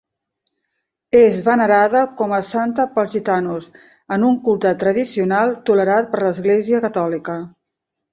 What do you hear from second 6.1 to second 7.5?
per l'Església catòlica.